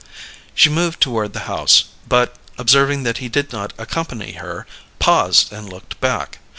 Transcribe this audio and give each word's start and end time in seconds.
She 0.55 0.67
moved 0.67 0.99
toward 0.99 1.33
the 1.33 1.41
house, 1.41 1.83
but, 2.09 2.35
observing 2.57 3.03
that 3.03 3.19
he 3.19 3.29
did 3.29 3.51
not 3.53 3.71
accompany 3.77 4.31
her, 4.31 4.65
paused 4.97 5.53
and 5.53 5.69
looked 5.71 5.99
back. 6.01 6.39